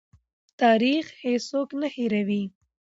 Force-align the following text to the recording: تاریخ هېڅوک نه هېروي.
تاریخ 0.61 1.05
هېڅوک 1.23 1.69
نه 1.79 1.87
هېروي. 1.95 2.43